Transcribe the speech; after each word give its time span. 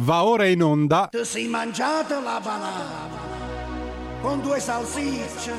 Va 0.00 0.24
ora 0.24 0.46
in 0.46 0.62
onda. 0.62 1.08
Ti 1.10 1.24
sei 1.24 1.48
mangiata 1.48 2.20
la 2.20 2.40
banana 2.40 3.16
con 4.20 4.40
due 4.40 4.60
salsicce 4.60 5.52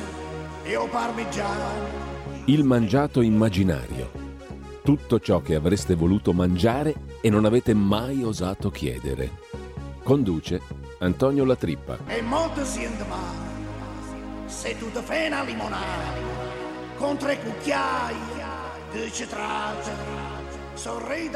e 0.62 0.76
o 0.76 0.86
parmigiano. 0.86 1.98
Il 2.46 2.64
mangiato 2.64 3.20
immaginario. 3.20 4.10
Tutto 4.82 5.20
ciò 5.20 5.42
che 5.42 5.54
avreste 5.54 5.94
voluto 5.94 6.32
mangiare 6.32 6.94
e 7.20 7.28
non 7.28 7.44
avete 7.44 7.74
mai 7.74 8.22
osato 8.22 8.70
chiedere. 8.70 9.30
Conduce 10.02 10.62
Antonio 11.00 11.44
Latrippa. 11.44 11.98
E 12.06 12.22
molto 12.22 12.64
si 12.64 12.88
male. 13.06 13.48
Se 14.46 14.74
tu 14.78 14.90
ti 14.90 15.00
fai 15.02 15.26
una 15.26 15.42
limonata 15.42 16.14
con 16.96 17.18
tre 17.18 17.38
cucchiai 17.40 18.14
di 18.90 19.12
citrate. 19.12 20.49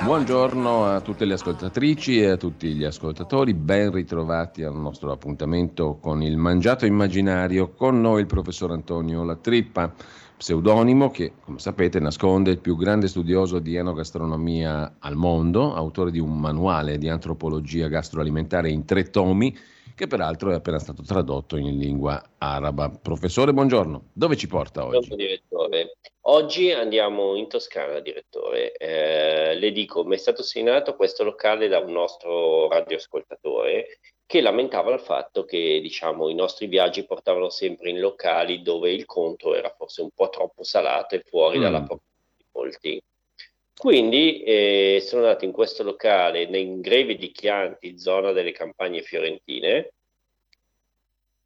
Buongiorno 0.02 0.84
a 0.84 1.00
tutte 1.00 1.24
le 1.24 1.34
ascoltatrici 1.34 2.20
e 2.20 2.30
a 2.30 2.36
tutti 2.36 2.72
gli 2.72 2.84
ascoltatori, 2.84 3.52
ben 3.52 3.90
ritrovati 3.90 4.62
al 4.62 4.75
nostro 4.75 5.12
appuntamento 5.12 5.98
con 6.00 6.22
il 6.22 6.36
Mangiato 6.36 6.86
Immaginario, 6.86 7.70
con 7.70 8.00
noi 8.00 8.20
il 8.20 8.26
professor 8.26 8.70
Antonio 8.70 9.22
Latrippa, 9.25 9.92
pseudonimo 10.36 11.11
che, 11.11 11.32
come 11.44 11.58
sapete, 11.58 12.00
nasconde 12.00 12.52
il 12.52 12.58
più 12.58 12.76
grande 12.76 13.08
studioso 13.08 13.58
di 13.58 13.76
enogastronomia 13.76 14.96
al 14.98 15.16
mondo, 15.16 15.75
autore 15.75 16.11
di 16.11 16.20
un 16.20 16.39
manuale 16.39 16.96
di 16.96 17.08
antropologia 17.08 17.89
gastroalimentare 17.89 18.70
in 18.70 18.84
tre 18.84 19.11
tomi, 19.11 19.54
che 19.94 20.06
peraltro 20.06 20.50
è 20.50 20.54
appena 20.54 20.78
stato 20.78 21.03
tradotto 21.03 21.56
in 21.56 21.76
lingua 21.76 22.22
araba. 22.39 22.89
Professore, 22.89 23.53
buongiorno, 23.53 24.04
dove 24.12 24.36
ci 24.36 24.46
porta 24.46 24.84
oggi? 24.84 25.08
Buongiorno, 25.08 25.16
direttore. 25.16 25.96
Oggi 26.26 26.72
andiamo 26.72 27.36
in 27.36 27.48
Toscana, 27.48 28.00
direttore. 28.00 28.72
Eh, 28.72 29.54
le 29.56 29.72
dico, 29.72 30.04
mi 30.04 30.14
è 30.14 30.18
stato 30.18 30.42
segnalato 30.42 30.96
questo 30.96 31.22
locale 31.22 31.68
da 31.68 31.80
un 31.80 31.92
nostro 31.92 32.66
radioascoltatore 32.69 33.98
che 34.24 34.41
lamentava 34.41 34.94
il 34.94 35.00
fatto 35.00 35.44
che 35.44 35.80
diciamo, 35.83 36.30
i 36.30 36.34
nostri 36.34 36.66
viaggi 36.66 37.05
portavano 37.05 37.50
sempre 37.50 37.91
in 37.91 38.00
locali 38.00 38.62
dove 38.62 38.91
il 38.91 39.05
conto 39.05 39.55
era 39.55 39.69
forse 39.77 40.00
un 40.00 40.11
po' 40.14 40.31
troppo 40.31 40.62
salato 40.64 41.14
e 41.14 41.20
fuori 41.20 41.58
Mm. 41.58 41.62
dalla 41.62 41.83
portata 41.83 42.03
di 42.38 42.44
molti. 42.53 43.03
Quindi 43.77 44.42
eh, 44.44 45.03
sono 45.05 45.25
andato 45.27 45.44
in 45.44 45.53
questo 45.53 45.83
locale 45.83 46.44
in 46.44 46.81
Greve 46.81 47.16
di 47.16 47.33
Chianti, 47.33 47.98
zona 47.98 48.33
delle 48.33 48.53
campagne 48.53 49.03
fiorentine, 49.03 49.92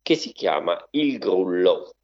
che 0.02 0.14
si 0.14 0.30
chiama 0.32 0.86
Il 0.92 1.18
Grullo 1.18 1.94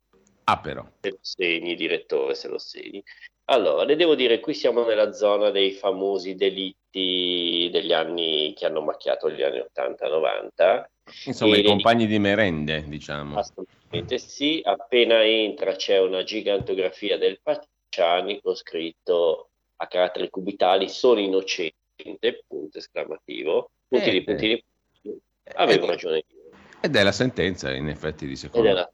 Ah, 0.44 0.60
però. 0.60 0.84
se 1.00 1.10
lo 1.10 1.18
segni, 1.20 1.74
direttore, 1.74 2.34
se 2.34 2.48
lo 2.48 2.58
segni. 2.58 3.02
Allora, 3.46 3.84
le 3.84 3.96
devo 3.96 4.14
dire, 4.14 4.40
qui 4.40 4.54
siamo 4.54 4.84
nella 4.84 5.12
zona 5.12 5.50
dei 5.50 5.72
famosi 5.72 6.34
delitti 6.34 7.68
degli 7.70 7.92
anni 7.92 8.54
che 8.56 8.64
hanno 8.66 8.80
macchiato 8.80 9.30
gli 9.30 9.42
anni 9.42 9.58
80-90. 9.58 10.84
Insomma, 11.26 11.56
E 11.56 11.60
i 11.60 11.64
compagni 11.64 12.06
di 12.06 12.18
merende, 12.18 12.84
diciamo. 12.86 13.38
Assolutamente 13.38 14.18
sì. 14.18 14.60
Appena 14.64 15.22
entra 15.24 15.74
c'è 15.76 15.98
una 15.98 16.22
gigantografia 16.22 17.18
del 17.18 17.38
Pacciani 17.42 18.40
con 18.40 18.54
scritto 18.54 19.50
a 19.76 19.86
caratteri 19.86 20.30
cubitali 20.30 20.88
sono 20.88 21.20
innocente, 21.20 22.44
punto 22.46 22.78
esclamativo, 22.78 23.70
punti 23.88 24.08
Eh, 24.08 24.12
di 24.12 24.24
puntini. 24.24 24.64
Avevo 25.54 25.84
Eh, 25.84 25.88
ragione 25.88 26.16
io. 26.28 26.42
Ed 26.80 26.96
è 26.96 27.02
la 27.02 27.12
sentenza, 27.12 27.72
in 27.72 27.88
effetti, 27.88 28.26
di 28.26 28.36
secondo 28.36 28.66
sentenza, 28.68 28.92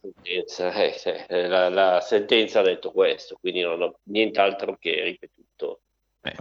eh, 0.59 0.93
sì, 0.93 1.11
eh, 1.11 1.47
la, 1.47 1.69
la 1.69 2.01
sentenza 2.01 2.61
ha 2.61 2.63
detto 2.63 2.91
questo, 2.91 3.37
quindi 3.41 3.61
non 3.61 3.81
ho 3.83 3.99
nient'altro 4.05 4.77
che 4.77 5.03
ripetuto. 5.03 5.83
Eh. 6.23 6.35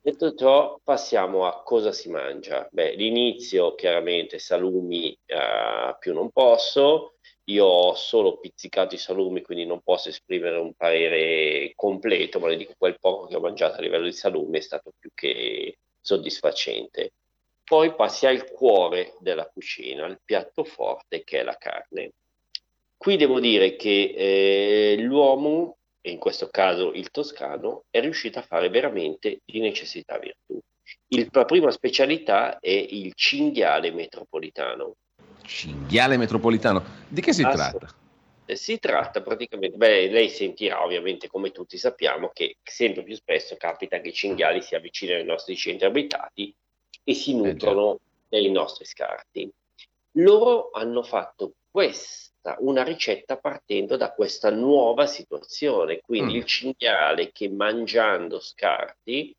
Detto 0.00 0.34
ciò, 0.34 0.80
passiamo 0.82 1.46
a 1.46 1.62
cosa 1.62 1.92
si 1.92 2.10
mangia. 2.10 2.66
Beh, 2.72 2.94
l'inizio 2.94 3.76
chiaramente 3.76 4.40
salumi 4.40 5.16
eh, 5.24 5.96
più 6.00 6.12
non 6.12 6.30
posso, 6.30 7.14
io 7.44 7.66
ho 7.66 7.94
solo 7.94 8.38
pizzicato 8.38 8.96
i 8.96 8.98
salumi, 8.98 9.42
quindi 9.42 9.64
non 9.64 9.80
posso 9.80 10.08
esprimere 10.08 10.58
un 10.58 10.74
parere 10.74 11.72
completo, 11.76 12.40
ma 12.40 12.48
le 12.48 12.56
dico 12.56 12.74
quel 12.76 12.98
poco 12.98 13.26
che 13.26 13.36
ho 13.36 13.40
mangiato 13.40 13.78
a 13.78 13.80
livello 13.80 14.06
di 14.06 14.12
salumi 14.12 14.58
è 14.58 14.60
stato 14.60 14.92
più 14.98 15.10
che 15.14 15.78
soddisfacente. 16.00 17.12
Poi 17.62 17.94
passi 17.94 18.26
al 18.26 18.50
cuore 18.50 19.14
della 19.20 19.46
cucina, 19.46 20.06
il 20.06 20.20
piatto 20.24 20.64
forte 20.64 21.22
che 21.22 21.40
è 21.40 21.42
la 21.44 21.56
carne. 21.56 22.12
Qui 23.02 23.16
devo 23.16 23.40
dire 23.40 23.74
che 23.74 24.14
eh, 24.16 24.96
l'uomo, 25.00 25.78
e 26.00 26.12
in 26.12 26.18
questo 26.18 26.46
caso 26.46 26.92
il 26.92 27.10
toscano, 27.10 27.82
è 27.90 28.00
riuscito 28.00 28.38
a 28.38 28.42
fare 28.42 28.68
veramente 28.68 29.40
di 29.44 29.58
necessità 29.58 30.20
virtù. 30.20 30.56
Il- 31.08 31.26
la 31.32 31.44
prima 31.44 31.72
specialità 31.72 32.60
è 32.60 32.70
il 32.70 33.12
cinghiale 33.16 33.90
metropolitano. 33.90 34.94
Cinghiale 35.44 36.16
metropolitano. 36.16 36.84
Di 37.08 37.20
che 37.20 37.32
si 37.32 37.42
Ah, 37.42 37.50
tratta? 37.50 37.92
Eh, 38.46 38.54
Si 38.54 38.78
tratta 38.78 39.20
praticamente, 39.20 39.76
beh, 39.76 40.08
lei 40.08 40.28
sentirà 40.28 40.84
ovviamente 40.84 41.26
come 41.26 41.50
tutti 41.50 41.78
sappiamo 41.78 42.30
che 42.32 42.58
sempre 42.62 43.02
più 43.02 43.16
spesso 43.16 43.56
capita 43.56 44.00
che 44.00 44.10
i 44.10 44.12
cinghiali 44.12 44.62
si 44.62 44.76
avvicinino 44.76 45.18
ai 45.18 45.24
nostri 45.24 45.56
centri 45.56 45.86
abitati 45.86 46.54
e 47.02 47.14
si 47.14 47.34
nutrono 47.34 47.98
dei 48.28 48.48
nostri 48.48 48.84
scarti. 48.84 49.50
Loro 50.18 50.70
hanno 50.72 51.02
fatto 51.02 51.54
questa, 52.42 52.56
una 52.60 52.82
ricetta 52.82 53.38
partendo 53.38 53.96
da 53.96 54.12
questa 54.12 54.50
nuova 54.50 55.06
situazione, 55.06 56.00
quindi 56.00 56.32
Mm. 56.34 56.36
il 56.36 56.44
cinghiale 56.44 57.30
che 57.32 57.48
mangiando 57.48 58.40
scarti 58.40 59.34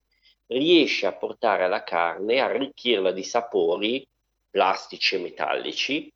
riesce 0.48 1.06
a 1.06 1.14
portare 1.14 1.64
alla 1.64 1.84
carne, 1.84 2.40
a 2.40 2.46
arricchirla 2.46 3.12
di 3.12 3.24
sapori 3.24 4.06
plastici 4.50 5.16
e 5.16 5.20
metallici 5.20 6.12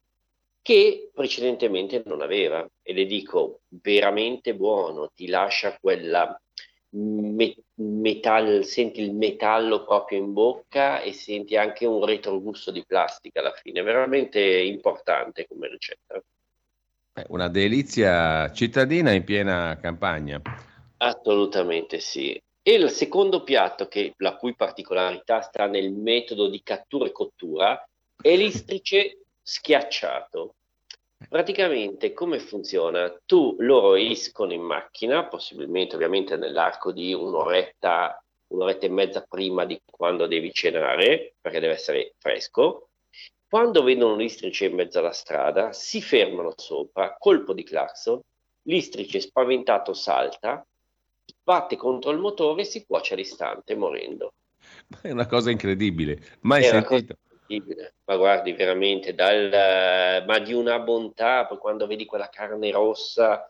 che 0.62 1.10
precedentemente 1.14 2.04
non 2.06 2.22
aveva. 2.22 2.68
E 2.82 2.94
le 2.94 3.06
dico, 3.06 3.62
veramente 3.68 4.54
buono, 4.56 5.10
ti 5.14 5.28
lascia 5.28 5.78
quella 5.80 6.40
me- 6.92 7.56
metal- 7.76 8.64
senti 8.66 9.02
il 9.02 9.14
metallo 9.14 9.86
proprio 9.86 10.20
in 10.20 10.34
bocca 10.34 11.02
e 11.02 11.14
senti 11.14 11.56
anche 11.56 11.86
un 11.86 12.04
retrogusto 12.06 12.72
di 12.72 12.84
plastica 12.86 13.40
alla 13.40 13.54
fine, 13.54 13.82
veramente 13.82 14.42
importante 14.42 15.48
come 15.48 15.68
ricetta. 15.70 16.22
Una 17.30 17.48
delizia 17.48 18.52
cittadina 18.52 19.12
in 19.12 19.24
piena 19.24 19.78
campagna. 19.82 20.40
Assolutamente 20.98 22.00
sì. 22.00 22.40
E 22.62 22.74
il 22.74 22.90
secondo 22.90 23.44
piatto, 23.44 23.88
che, 23.88 24.14
la 24.18 24.36
cui 24.36 24.56
particolarità 24.56 25.42
sta 25.42 25.68
nel 25.68 25.92
metodo 25.92 26.48
di 26.48 26.62
cattura 26.62 27.08
e 27.08 27.12
cottura, 27.12 27.84
è 28.22 28.36
l'istrice 28.36 29.20
schiacciato. 29.42 30.56
Praticamente 31.30 32.14
come 32.14 32.40
funziona? 32.40 33.12
Tu 33.26 33.56
loro 33.60 33.96
escono 33.96 34.54
in 34.54 34.62
macchina, 34.62 35.26
possibilmente 35.26 35.96
ovviamente 35.96 36.36
nell'arco 36.36 36.92
di 36.92 37.14
un'oretta, 37.14 38.22
un'oretta 38.50 38.86
e 38.86 38.90
mezza 38.90 39.26
prima 39.28 39.66
di 39.66 39.82
quando 39.90 40.28
devi 40.28 40.52
cenare, 40.52 41.34
perché 41.42 41.60
deve 41.60 41.74
essere 41.74 42.14
fresco. 42.20 42.87
Quando 43.50 43.84
vedono 43.84 44.18
l'istrice 44.18 44.66
in 44.66 44.76
mezzo 44.76 45.00
alla 45.00 45.14
strada, 45.14 45.72
si 45.72 46.02
fermano 46.02 46.54
sopra, 46.58 47.16
colpo 47.18 47.54
di 47.54 47.64
clacson, 47.64 48.20
l'istrice 48.64 49.22
spaventato 49.22 49.94
salta, 49.94 50.66
batte 51.44 51.78
contro 51.78 52.12
il 52.12 52.18
motore 52.20 52.64
e 52.64 52.66
si 52.66 52.86
cuoce 52.86 53.14
all'istante 53.14 53.76
morendo. 53.76 54.34
È 55.02 55.12
una 55.12 55.28
cosa 55.28 55.50
incredibile. 55.50 56.20
Mai 56.42 56.64
È 56.64 56.66
sentito. 56.66 57.16
Ma 58.04 58.18
guardi 58.18 58.52
veramente, 58.52 59.14
dal, 59.14 60.26
ma 60.26 60.40
di 60.40 60.52
una 60.52 60.80
bontà, 60.80 61.46
poi 61.46 61.58
quando 61.58 61.88
vedi 61.88 62.04
quella 62.04 62.28
carne 62.28 62.70
rossa 62.72 63.46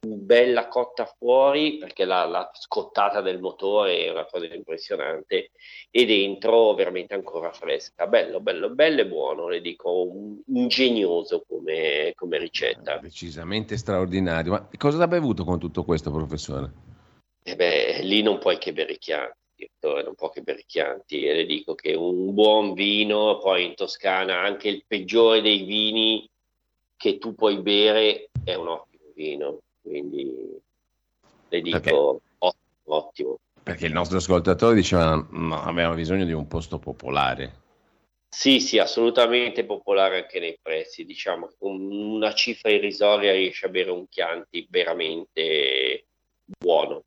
bella 0.00 0.68
cotta 0.68 1.04
fuori, 1.04 1.78
perché 1.78 2.04
la, 2.04 2.24
la 2.24 2.50
scottata 2.52 3.20
del 3.20 3.40
motore 3.40 4.04
è 4.04 4.10
una 4.10 4.24
cosa 4.24 4.46
impressionante, 4.46 5.50
e 5.90 6.06
dentro 6.06 6.74
veramente 6.74 7.14
ancora 7.14 7.52
fresca. 7.52 8.06
Bello, 8.06 8.40
bello, 8.40 8.70
bello 8.70 9.02
e 9.02 9.06
buono, 9.06 9.48
le 9.48 9.60
dico, 9.60 10.10
ingegnoso 10.46 11.44
come, 11.46 12.12
come 12.14 12.38
ricetta. 12.38 12.98
Decisamente 12.98 13.76
straordinario. 13.76 14.52
Ma 14.52 14.68
cosa 14.76 15.02
ha 15.02 15.08
bevuto 15.08 15.44
con 15.44 15.58
tutto 15.58 15.84
questo, 15.84 16.10
professore? 16.10 16.72
E 17.42 17.56
beh, 17.56 18.00
lì 18.02 18.22
non 18.22 18.38
puoi 18.38 18.56
che 18.58 18.72
bere 18.72 18.96
Chianti, 18.96 19.36
direttore, 19.54 20.02
non 20.02 20.14
può 20.14 20.30
che 20.30 20.40
bere 20.40 20.64
Chianti. 20.66 21.24
E 21.24 21.34
le 21.34 21.44
dico 21.44 21.74
che 21.74 21.94
un 21.94 22.32
buon 22.32 22.72
vino, 22.72 23.38
poi 23.38 23.66
in 23.66 23.74
Toscana 23.74 24.40
anche 24.40 24.68
il 24.68 24.84
peggiore 24.86 25.42
dei 25.42 25.62
vini 25.64 26.26
che 26.96 27.18
tu 27.18 27.34
puoi 27.34 27.58
bere 27.58 28.30
è 28.42 28.54
un 28.54 28.68
ottimo 28.68 29.10
vino. 29.14 29.58
Quindi 29.84 30.58
le 31.48 31.60
dico 31.60 32.22
ottimo, 32.38 32.96
ottimo. 32.96 33.38
Perché 33.62 33.84
il 33.84 33.92
nostro 33.92 34.16
ascoltatore 34.16 34.74
diceva 34.74 35.14
no, 35.30 35.62
avevamo 35.62 35.94
bisogno 35.94 36.24
di 36.24 36.32
un 36.32 36.46
posto 36.46 36.78
popolare. 36.78 37.62
Sì, 38.28 38.60
sì, 38.60 38.78
assolutamente 38.78 39.64
popolare 39.64 40.22
anche 40.22 40.40
nei 40.40 40.58
prezzi. 40.60 41.04
Diciamo 41.04 41.52
con 41.58 41.80
una 41.80 42.32
cifra 42.32 42.70
irrisoria 42.70 43.32
riesce 43.32 43.66
a 43.66 43.68
bere 43.68 43.90
un 43.90 44.08
Chianti 44.08 44.66
veramente 44.70 46.06
buono. 46.58 47.04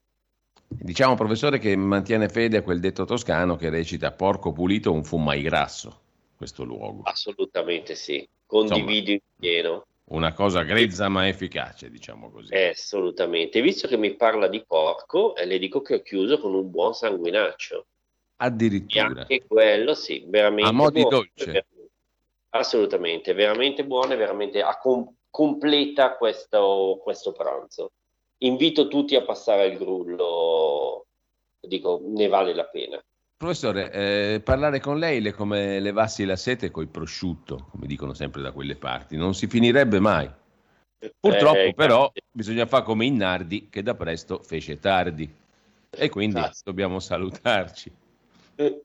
Diciamo, 0.68 1.16
professore, 1.16 1.58
che 1.58 1.76
mantiene 1.76 2.30
fede 2.30 2.58
a 2.58 2.62
quel 2.62 2.80
detto 2.80 3.06
toscano 3.06 3.56
che 3.56 3.70
recita 3.70 4.12
porco 4.12 4.52
pulito 4.52 4.92
un 4.92 5.04
fumai 5.04 5.42
grasso. 5.42 6.02
questo 6.38 6.64
luogo. 6.64 7.02
Assolutamente 7.04 7.96
sì, 7.96 8.28
condivido 8.46 9.12
in 9.12 9.20
pieno. 9.38 9.88
Una 10.10 10.34
cosa 10.34 10.64
grezza 10.64 11.10
ma 11.10 11.28
efficace, 11.28 11.90
diciamo 11.90 12.32
così. 12.32 12.54
Eh, 12.54 12.70
assolutamente. 12.70 13.62
Visto 13.62 13.88
che 13.90 13.98
mi 13.98 14.16
parla 14.16 14.48
di 14.48 14.64
porco, 14.66 15.36
eh, 15.36 15.46
le 15.46 15.60
dico 15.60 15.82
che 15.82 15.96
ho 15.96 16.02
chiuso 16.02 16.40
con 16.40 16.54
un 16.54 16.70
buon 16.72 16.94
sanguinaccio. 16.94 17.86
Addirittura. 18.38 19.04
E 19.04 19.06
anche 19.06 19.46
quello, 19.46 19.94
sì, 19.96 20.24
veramente 20.28 20.70
A 20.70 20.72
mo' 20.72 20.90
di 20.92 21.02
buono. 21.02 21.18
dolce. 21.18 21.66
Assolutamente, 22.52 23.34
veramente 23.34 23.84
buono 23.86 24.14
e 24.14 24.16
veramente 24.16 24.62
a 24.62 24.78
com- 24.78 25.14
completa 25.30 26.16
questo, 26.16 27.00
questo 27.04 27.34
pranzo. 27.34 27.92
Invito 28.40 28.88
tutti 28.88 29.16
a 29.16 29.24
passare 29.24 29.66
il 29.68 29.78
grullo, 29.78 31.06
dico, 31.60 32.02
ne 32.06 32.28
vale 32.28 32.54
la 32.54 32.66
pena. 32.66 33.04
Professore, 33.38 33.92
eh, 33.92 34.42
parlare 34.44 34.80
con 34.80 34.98
lei 34.98 35.24
è 35.24 35.32
come 35.32 35.80
levassi 35.80 36.26
la 36.26 36.36
sete 36.36 36.72
col 36.72 36.88
prosciutto, 36.88 37.68
come 37.70 37.86
dicono 37.86 38.16
sempre 38.16 38.42
da 38.42 38.52
quelle 38.52 38.76
parti, 38.76 39.16
non 39.16 39.36
si 39.36 39.46
finirebbe 39.46 40.00
mai. 40.00 40.28
Purtroppo 41.20 41.60
Eh, 41.60 41.74
però 41.76 42.12
bisogna 42.32 42.66
fare 42.66 42.84
come 42.84 43.06
Innardi 43.06 43.68
che 43.70 43.84
da 43.84 43.94
presto 43.94 44.42
fece 44.42 44.80
tardi 44.80 45.32
e 45.92 46.10
quindi 46.10 46.40
Grazie. 46.40 46.62
dobbiamo 46.66 47.00
salutarci. 47.00 47.92
Eh, 48.56 48.82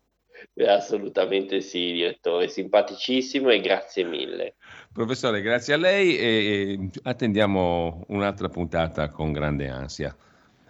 Assolutamente 0.66 1.62
sì, 1.62 1.92
direttore, 1.92 2.48
simpaticissimo 2.48 3.48
e 3.48 3.60
grazie 3.60 4.04
mille. 4.04 4.56
Professore, 4.92 5.40
grazie 5.40 5.72
a 5.72 5.78
lei 5.78 6.18
e 6.18 6.90
attendiamo 7.04 8.04
un'altra 8.08 8.50
puntata 8.50 9.08
con 9.08 9.32
grande 9.32 9.68
ansia. 9.68 10.14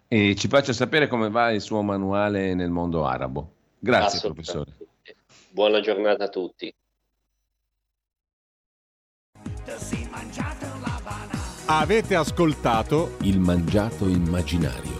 E 0.06 0.36
ci 0.36 0.46
faccia 0.46 0.72
sapere 0.72 1.08
come 1.08 1.30
va 1.30 1.50
il 1.50 1.60
suo 1.60 1.82
manuale 1.82 2.54
nel 2.54 2.70
mondo 2.70 3.06
arabo. 3.06 3.54
Grazie, 3.84 4.20
professore. 4.20 4.76
Buona 5.50 5.80
giornata 5.80 6.24
a 6.24 6.28
tutti. 6.28 6.72
Avete 11.66 12.14
ascoltato 12.14 13.16
Il 13.22 13.40
mangiato 13.40 14.06
immaginario 14.06 14.91